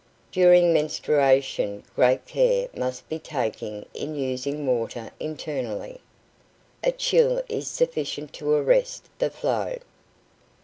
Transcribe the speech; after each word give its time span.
During 0.31 0.73
menstruation 0.73 1.83
great 1.95 2.25
care 2.25 2.69
must 2.75 3.07
be 3.07 3.19
taken 3.19 3.85
in 3.93 4.15
using 4.15 4.65
water 4.65 5.11
internally. 5.19 6.01
A 6.83 6.91
chill 6.91 7.43
is 7.47 7.67
sufficient 7.67 8.33
to 8.33 8.49
arrest 8.49 9.03
the 9.19 9.29
flow. 9.29 9.75